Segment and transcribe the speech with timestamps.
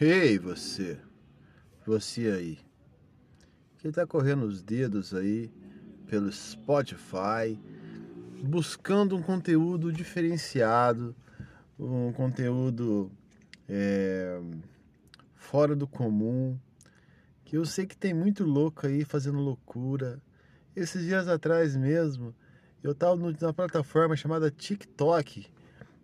[0.00, 0.98] Ei, você,
[1.86, 2.58] você aí,
[3.78, 5.48] que tá correndo os dedos aí
[6.08, 7.56] pelo Spotify,
[8.42, 11.14] buscando um conteúdo diferenciado,
[11.78, 13.08] um conteúdo
[13.68, 14.40] é,
[15.36, 16.58] fora do comum,
[17.44, 20.20] que eu sei que tem muito louco aí fazendo loucura.
[20.74, 22.34] Esses dias atrás mesmo,
[22.82, 25.46] eu tava na plataforma chamada TikTok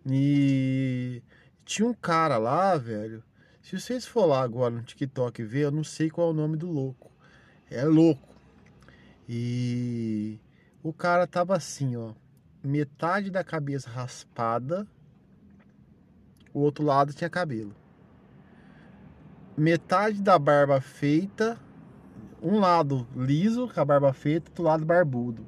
[0.05, 1.21] e
[1.65, 3.21] tinha um cara lá, velho,
[3.61, 6.57] se vocês for lá agora no TikTok ver, eu não sei qual é o nome
[6.57, 7.11] do louco.
[7.69, 8.27] É louco.
[9.29, 10.39] E
[10.83, 12.13] o cara tava assim, ó.
[12.63, 14.85] Metade da cabeça raspada,
[16.53, 17.73] o outro lado tinha cabelo.
[19.57, 21.57] Metade da barba feita,
[22.41, 25.45] um lado liso, com a barba feita, outro lado barbudo.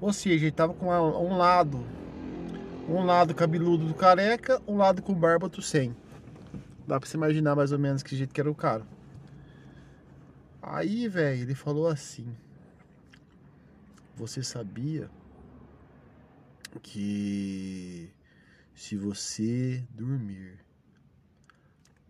[0.00, 1.84] Ou seja, ele tava com um lado,
[2.88, 5.94] um lado cabeludo do careca, um lado com barba, outro sem.
[6.88, 8.86] Dá pra você imaginar mais ou menos que jeito que era o cara.
[10.62, 12.34] Aí, velho, ele falou assim:
[14.16, 15.10] Você sabia
[16.82, 18.10] que
[18.74, 20.64] se você dormir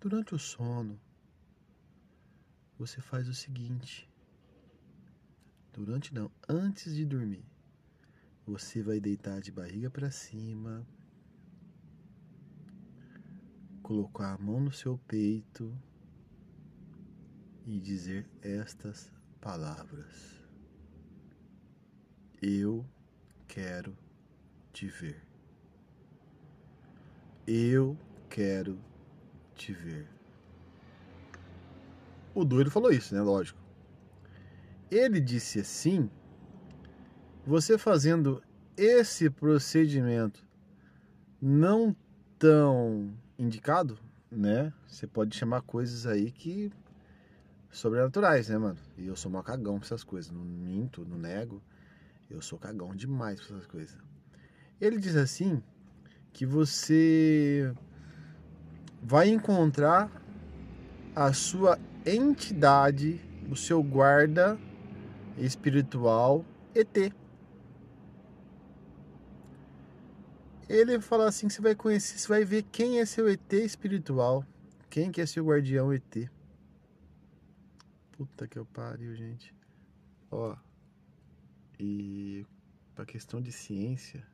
[0.01, 0.97] durante o sono,
[2.79, 4.09] você faz o seguinte:
[5.73, 7.45] durante não, antes de dormir,
[8.47, 10.87] você vai deitar de barriga para cima
[13.89, 15.75] colocar a mão no seu peito
[17.67, 20.47] e dizer estas palavras:
[22.43, 22.85] Eu
[23.47, 23.97] quero
[24.75, 25.25] te ver.
[27.47, 27.97] Eu
[28.29, 28.79] quero
[29.55, 30.07] te ver.
[32.35, 33.23] O doido falou isso, né?
[33.23, 33.59] Lógico.
[34.91, 36.11] Ele disse assim:
[37.47, 38.43] você fazendo
[38.77, 40.47] esse procedimento
[41.41, 41.97] não
[42.39, 43.99] tão indicado,
[44.31, 44.73] né?
[44.87, 46.73] Você pode chamar coisas aí que
[47.71, 48.79] sobrenaturais, né, mano?
[48.97, 50.31] E eu sou mó cagão pra essas coisas.
[50.31, 51.63] Não minto, não nego.
[52.29, 53.97] Eu sou cagão demais pra essas coisas.
[54.81, 55.63] Ele diz assim
[56.33, 57.73] que você
[59.03, 60.11] vai encontrar
[61.15, 63.21] a sua entidade,
[63.51, 64.59] o seu guarda
[65.37, 67.13] espiritual ET.
[70.69, 74.45] Ele fala assim, você vai conhecer, você vai ver quem é seu ET espiritual,
[74.91, 76.31] quem que é seu guardião ET.
[78.13, 79.55] Puta que eu pariu, gente.
[80.31, 80.55] Ó,
[81.81, 82.45] e
[82.95, 84.27] pra questão de ciência,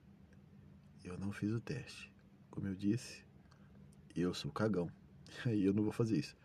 [1.05, 2.13] eu não fiz o teste.
[2.51, 3.23] Como eu disse,
[4.17, 4.91] eu sou cagão.
[5.47, 6.37] E eu não vou fazer isso.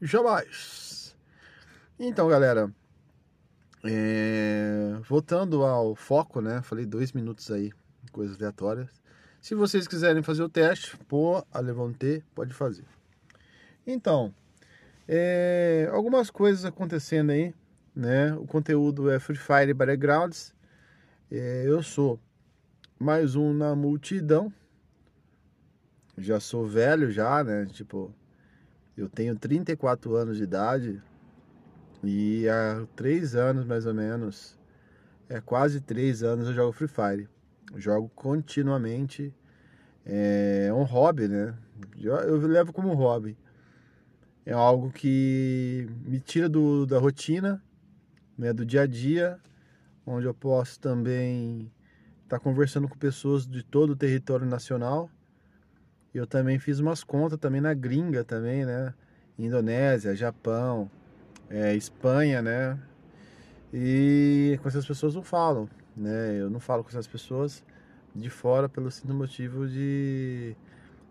[0.00, 1.16] Jamais!
[1.98, 2.72] Então, galera,
[3.84, 4.98] é...
[5.02, 6.62] voltando ao foco, né?
[6.62, 7.72] Falei dois minutos aí,
[8.12, 9.02] coisas aleatórias.
[9.40, 12.84] Se vocês quiserem fazer o teste, pô, a Levante pode fazer.
[13.86, 14.34] Então,
[15.06, 17.54] é, algumas coisas acontecendo aí,
[17.94, 18.34] né?
[18.34, 20.54] O conteúdo é Free Fire Battlegrounds.
[21.30, 22.20] É, eu sou
[22.98, 24.52] mais um na multidão.
[26.16, 27.64] Já sou velho já, né?
[27.66, 28.12] Tipo,
[28.96, 31.00] eu tenho 34 anos de idade
[32.02, 34.58] e há três anos mais ou menos,
[35.28, 37.28] é quase três anos eu jogo Free Fire
[37.76, 39.34] jogo continuamente.
[40.04, 41.54] É um hobby, né?
[42.00, 43.36] Eu levo como hobby.
[44.46, 47.62] É algo que me tira do, da rotina,
[48.36, 49.38] né, do dia a dia,
[50.06, 51.70] onde eu posso também
[52.24, 55.10] estar tá conversando com pessoas de todo o território nacional.
[56.14, 58.94] Eu também fiz umas contas também na gringa também, né?
[59.38, 60.90] Indonésia, Japão,
[61.50, 62.78] é, Espanha, né?
[63.72, 66.40] E com essas pessoas não falam né?
[66.40, 67.64] Eu não falo com essas pessoas
[68.14, 70.56] de fora pelo simples motivo de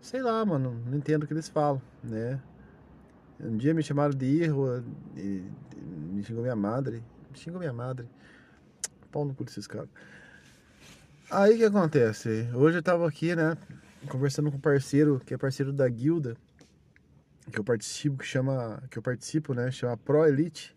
[0.00, 2.40] sei lá, mano, não entendo o que eles falam, né?
[3.40, 4.82] Um dia me chamaram de erro,
[5.14, 8.08] me xingou minha madre, me xingou minha madre.
[9.12, 9.88] Pau no cu desses caras.
[11.30, 12.48] Aí o que acontece?
[12.54, 13.56] Hoje eu tava aqui, né,
[14.08, 16.36] conversando com um parceiro, que é parceiro da guilda,
[17.52, 20.74] que eu participo, que chama, que eu participo, né, chama Pro Elite.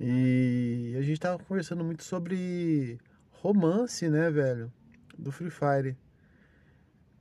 [0.00, 2.98] E a gente tava conversando muito sobre
[3.30, 4.72] romance, né, velho?
[5.18, 5.96] Do Free Fire.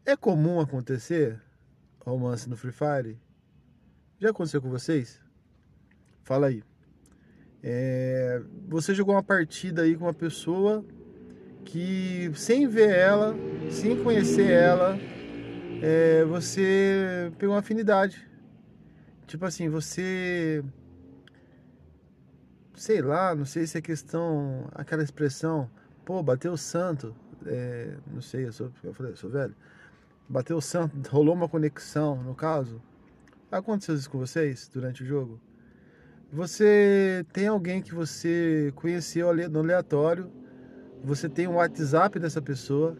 [0.05, 1.39] É comum acontecer
[2.05, 3.19] romance no Free Fire?
[4.19, 5.19] Já aconteceu com vocês?
[6.23, 6.63] Fala aí.
[7.63, 10.83] É, você jogou uma partida aí com uma pessoa
[11.63, 13.35] que sem ver ela,
[13.69, 14.97] sem conhecer ela,
[15.81, 18.27] é, você pegou uma afinidade.
[19.27, 20.63] Tipo assim, você
[22.75, 25.69] sei lá, não sei se é questão, aquela expressão,
[26.05, 27.15] pô, bateu o santo,
[27.45, 29.55] é, não sei, eu, sou, eu falei, eu sou velho,
[30.27, 32.81] bateu o santo, rolou uma conexão, no caso,
[33.51, 35.37] Aconteceu isso com vocês durante o jogo?
[36.31, 40.31] Você tem alguém que você conheceu no aleatório,
[41.03, 42.97] você tem um WhatsApp dessa pessoa,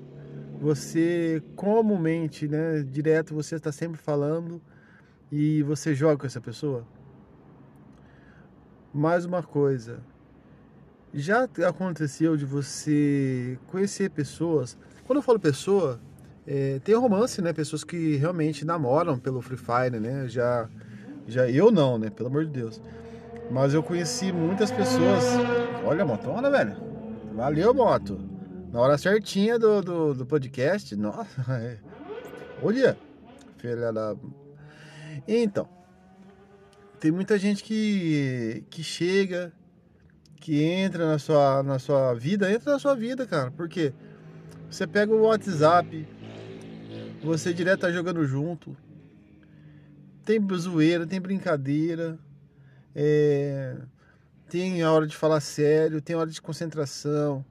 [0.60, 4.62] você comumente, né, direto, você está sempre falando
[5.32, 6.86] e você joga com essa pessoa?
[8.94, 10.00] Mais uma coisa,
[11.14, 14.78] já aconteceu de você conhecer pessoas.
[15.06, 15.98] Quando eu falo pessoa,
[16.46, 17.54] é, tem romance, né?
[17.54, 20.28] Pessoas que realmente namoram pelo Free Fire, né?
[20.28, 20.68] Já,
[21.26, 22.10] já eu não, né?
[22.10, 22.82] Pelo amor de Deus.
[23.50, 25.24] Mas eu conheci muitas pessoas.
[25.86, 26.76] Olha a motona, velho.
[27.34, 28.20] Valeu, moto.
[28.74, 30.96] Na hora certinha do, do, do podcast.
[30.98, 31.78] Nossa, é.
[32.62, 32.98] Olha,
[33.58, 34.16] filha da.
[35.28, 35.68] Então,
[37.02, 39.52] tem muita gente que, que chega,
[40.36, 43.50] que entra na sua, na sua vida, entra na sua vida, cara.
[43.50, 43.92] Porque
[44.70, 46.08] você pega o WhatsApp,
[47.24, 48.78] você direto tá jogando junto.
[50.24, 52.20] Tem zoeira, tem brincadeira.
[52.94, 53.78] É,
[54.48, 57.44] tem a hora de falar sério, tem a hora de concentração,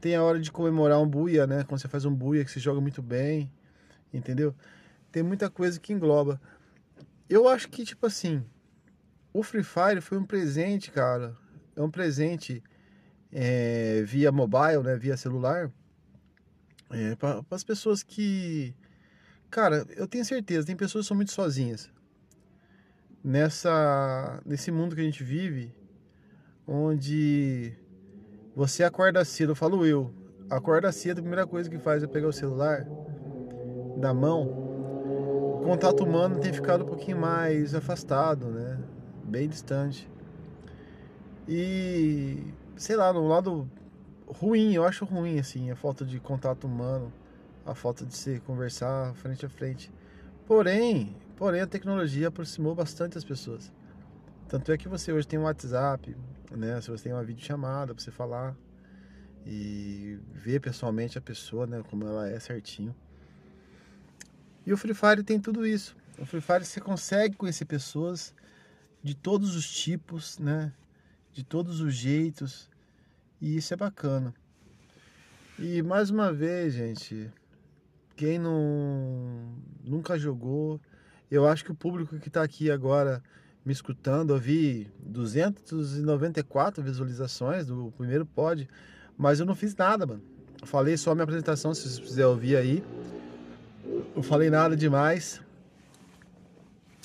[0.00, 1.62] tem a hora de comemorar um buia, né?
[1.64, 3.52] Quando você faz um buia que você joga muito bem,
[4.14, 4.54] entendeu?
[5.12, 6.40] Tem muita coisa que engloba.
[7.28, 8.42] Eu acho que, tipo assim,
[9.34, 11.36] o Free Fire foi um presente, cara.
[11.76, 12.62] É um presente
[13.30, 14.96] é, via mobile, né?
[14.96, 15.70] Via celular.
[16.90, 18.74] É, para as pessoas que
[19.54, 21.88] Cara, eu tenho certeza, tem pessoas que são muito sozinhas.
[23.22, 25.72] Nessa nesse mundo que a gente vive,
[26.66, 27.72] onde
[28.56, 30.12] você acorda cedo, eu falo eu,
[30.50, 32.84] acorda cedo, a primeira coisa que faz é pegar o celular
[33.96, 34.42] da mão.
[34.42, 38.63] O contato humano tem ficado um pouquinho mais afastado, né?
[39.24, 40.08] Bem distante.
[41.48, 43.68] E sei lá, no lado
[44.26, 47.12] ruim, eu acho ruim assim, a falta de contato humano
[47.66, 49.90] a falta de se conversar frente a frente.
[50.46, 53.72] Porém, porém a tecnologia aproximou bastante as pessoas.
[54.48, 56.14] Tanto é que você hoje tem um WhatsApp,
[56.50, 56.80] né?
[56.80, 58.54] Se você tem uma videochamada para você falar
[59.46, 62.94] e ver pessoalmente a pessoa, né, como ela é certinho.
[64.66, 65.96] E o Free Fire tem tudo isso.
[66.18, 68.34] O Free Fire você consegue conhecer pessoas
[69.04, 70.72] de todos os tipos, né?
[71.30, 72.70] De todos os jeitos.
[73.38, 74.34] E isso é bacana.
[75.58, 77.30] E mais uma vez, gente,
[78.16, 79.54] quem não
[79.84, 80.80] nunca jogou,
[81.30, 83.22] eu acho que o público que está aqui agora
[83.62, 88.66] me escutando, eu vi 294 visualizações do primeiro pod,
[89.16, 90.22] mas eu não fiz nada, mano.
[90.60, 92.82] Eu falei só minha apresentação, se você quiser ouvir aí.
[94.16, 95.42] Eu falei nada demais.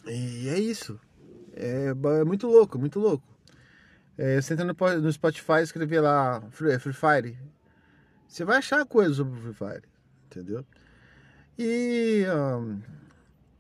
[0.08, 1.00] E é isso.
[1.60, 3.24] É, é muito louco, muito louco.
[4.18, 7.38] É, você entra no, no Spotify e escrever lá Free, Free Fire.
[8.28, 9.84] Você vai achar coisa sobre Free Fire,
[10.26, 10.66] entendeu?
[11.58, 12.80] E um,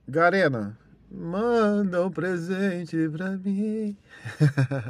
[0.07, 0.78] Garena,
[1.12, 3.98] manda um presente pra mim.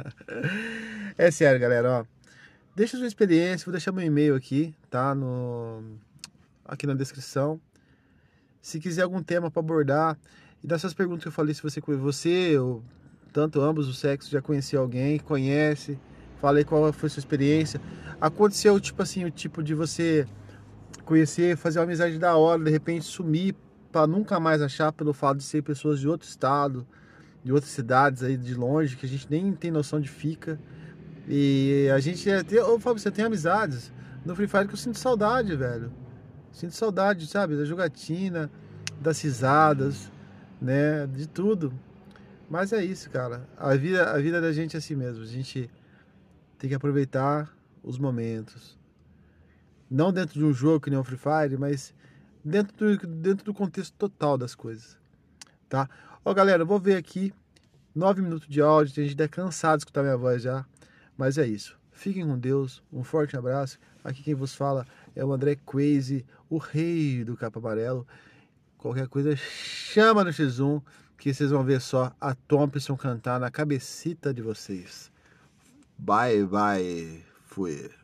[1.18, 2.04] é sério, galera, ó.
[2.76, 5.14] Deixa sua experiência, vou deixar meu e-mail aqui, tá?
[5.14, 5.82] No,
[6.64, 7.60] aqui na descrição.
[8.62, 10.18] Se quiser algum tema para abordar
[10.62, 12.84] e dessas perguntas que eu falei, se você você ou
[13.32, 15.98] tanto ambos os sexos já conhecia alguém, conhece,
[16.40, 17.80] falei qual foi sua experiência.
[18.20, 20.26] Aconteceu tipo assim, o tipo de você
[21.04, 23.54] conhecer, fazer uma amizade da hora, de repente sumir
[23.90, 26.86] para nunca mais achar pelo fato de ser pessoas de outro estado,
[27.42, 30.58] de outras cidades aí de longe, que a gente nem tem noção de fica.
[31.28, 32.42] E a gente é.
[32.64, 33.92] Ô Fábio, você tem amizades
[34.24, 35.92] no Free Fire que eu sinto saudade, velho.
[36.52, 38.50] Sinto saudade, sabe, da jogatina,
[39.00, 40.10] das risadas,
[40.60, 41.06] né?
[41.06, 41.72] De tudo.
[42.50, 43.48] Mas é isso, cara.
[43.56, 45.22] A vida, a vida da gente é assim mesmo.
[45.22, 45.70] A gente
[46.58, 47.48] tem que aproveitar
[47.80, 48.76] os momentos.
[49.88, 51.94] Não dentro de um jogo que nem o Free Fire, mas
[52.44, 54.98] dentro do, dentro do contexto total das coisas.
[55.68, 55.88] Tá?
[56.24, 57.32] Ó, galera, vou ver aqui.
[57.94, 60.66] Nove minutos de áudio, tem gente até cansado de escutar minha voz já.
[61.16, 61.78] Mas é isso.
[61.92, 62.82] Fiquem com Deus.
[62.92, 63.78] Um forte abraço.
[64.02, 68.04] Aqui quem vos fala é o André Crazy, o rei do capa amarelo.
[68.76, 70.82] Qualquer coisa, chama no X1
[71.20, 75.12] que vocês vão ver só a Thompson cantar na cabecita de vocês.
[75.98, 77.22] Bye, bye.
[77.44, 77.99] Fui.